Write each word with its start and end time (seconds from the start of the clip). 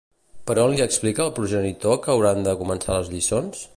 Per 0.45 0.53
on 0.61 0.71
li 0.75 0.81
explica 0.85 1.21
el 1.25 1.33
progenitor 1.39 1.99
que 2.07 2.11
hauran 2.15 2.41
de 2.49 2.57
començar 2.63 2.97
les 2.97 3.13
lliçons? 3.13 3.63